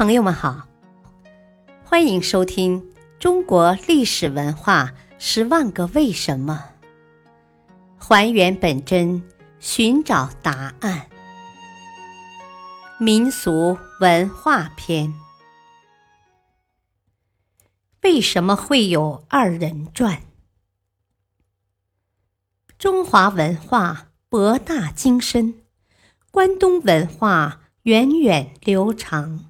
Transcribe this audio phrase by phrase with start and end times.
[0.00, 0.66] 朋友们好，
[1.84, 2.80] 欢迎收听
[3.18, 6.70] 《中国历史文化十万个为什么》，
[8.02, 9.22] 还原本真，
[9.58, 11.06] 寻找答案。
[12.98, 15.12] 民俗文化篇：
[18.00, 20.22] 为什么会有二人转？
[22.78, 25.60] 中华文化博大精深，
[26.30, 29.49] 关东文化源远流长。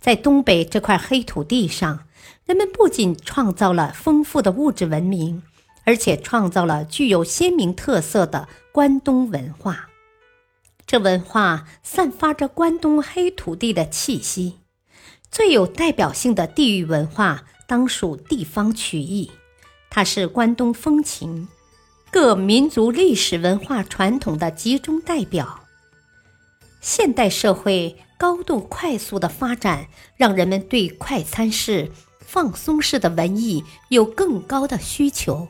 [0.00, 2.06] 在东北这块黑土地上，
[2.46, 5.42] 人们不仅创造了丰富的物质文明，
[5.84, 9.90] 而且创造了具有鲜明特色的关东文化。
[10.86, 14.56] 这文化散发着关东黑土地的气息。
[15.30, 19.30] 最有代表性的地域文化当属地方曲艺，
[19.90, 21.46] 它是关东风情、
[22.10, 25.60] 各民族历史文化传统的集中代表。
[26.80, 27.96] 现代社会。
[28.20, 31.90] 高度快速的发展，让人们对快餐式、
[32.20, 35.48] 放松式的文艺有更高的需求。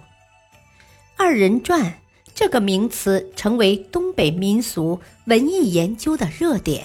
[1.17, 1.99] 二人转
[2.33, 6.85] 这个名词成为东北民俗文艺研究的热点。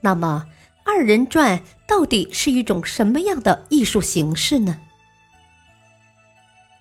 [0.00, 0.48] 那么，
[0.84, 4.80] 二人转到底是一种什么样的艺术形式呢？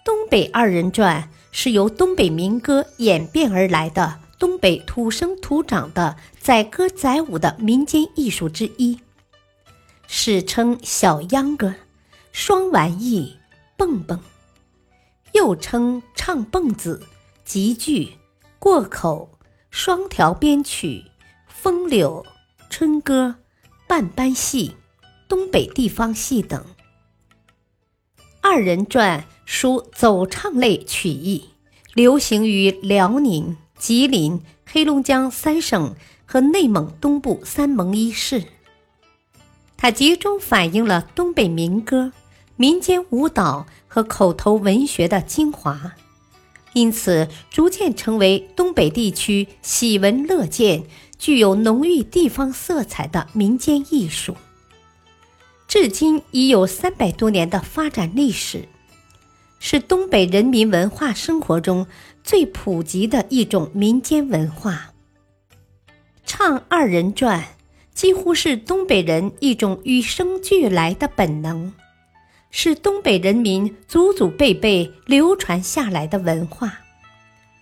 [0.03, 4.22] 东北二人转是由东北民歌演变而来的。
[4.39, 8.99] 东北土生土长的载歌载舞的民间艺术之一，
[10.07, 11.73] 史称小秧歌、
[12.31, 13.37] 双玩意、
[13.77, 14.19] 蹦蹦，
[15.31, 17.01] 又称唱蹦子、
[17.45, 18.13] 集句、
[18.59, 19.29] 过口、
[19.69, 21.05] 双调编曲、
[21.47, 22.25] 风柳、
[22.69, 23.35] 春歌、
[23.87, 24.75] 半班戏、
[25.29, 26.65] 东北地方戏等。
[28.41, 31.49] 二人转属走唱类曲艺，
[31.93, 33.57] 流行于辽宁。
[33.83, 38.45] 吉林、黑龙江三省和内蒙东部三盟一市，
[39.75, 42.13] 它集中反映了东北民歌、
[42.55, 45.95] 民间舞蹈和口头文学的精华，
[46.71, 50.85] 因此逐渐成为东北地区喜闻乐见、
[51.19, 54.37] 具有浓郁地方色彩的民间艺术。
[55.67, 58.69] 至今已有三百多年的发展历史。
[59.65, 61.87] 是东北人民文化生活中
[62.21, 64.91] 最普及的一种民间文化。
[66.25, 67.41] 唱二人转
[67.93, 71.71] 几乎是东北人一种与生俱来的本能，
[72.51, 76.79] 是东北人民祖祖辈辈流传下来的文化，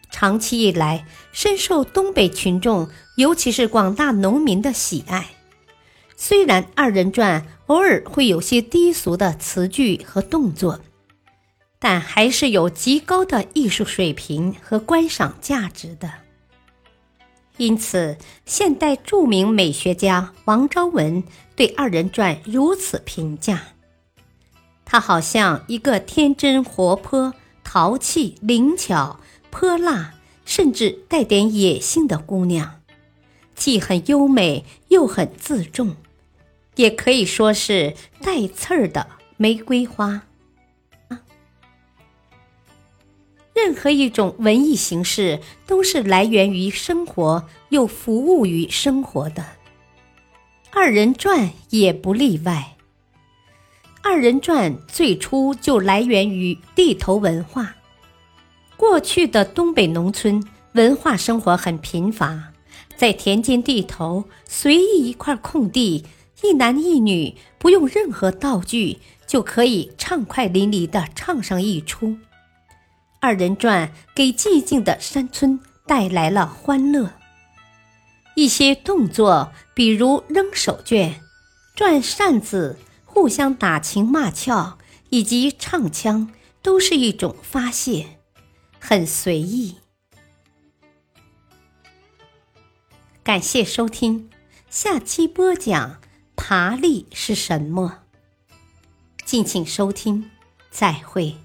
[0.09, 5.27] 长期以来深受东北群众，尤其是广大农民的喜爱。
[6.17, 10.79] 虽然二人转偶尔会有些低俗的词句和动作。
[11.83, 16.11] 但还是有极高的艺术水平和观赏价值的。
[17.57, 21.23] 因此，现代著名美学家王昭文
[21.55, 23.59] 对二人转如此评价：
[24.85, 27.33] 他好像一个天真活泼、
[27.63, 30.13] 淘气灵巧、泼辣，
[30.45, 32.81] 甚至带点野性的姑娘，
[33.55, 35.95] 既很优美又很自重，
[36.75, 40.23] 也可以说是带刺儿的玫瑰花。
[43.63, 49.45] 任何一种文艺形式都是来源于生活又服务于生活的，
[50.71, 52.75] 二人转也不例外。
[54.01, 57.75] 二人转最初就来源于地头文化。
[58.75, 62.51] 过去的东北农村文化生活很贫乏，
[62.95, 66.03] 在田间地头随意一块空地，
[66.41, 68.97] 一男一女不用任何道具
[69.27, 72.17] 就可以畅快淋漓地唱上一出。
[73.23, 77.13] 二人转给寂静的山村带来了欢乐。
[78.35, 81.13] 一些动作，比如扔手绢、
[81.75, 86.31] 转扇子、互相打情骂俏，以及唱腔，
[86.63, 88.17] 都是一种发泄，
[88.79, 89.75] 很随意。
[93.21, 94.31] 感谢收听，
[94.67, 96.01] 下期播讲
[96.35, 97.99] 爬犁是什么？
[99.23, 100.31] 敬请收听，
[100.71, 101.37] 再会。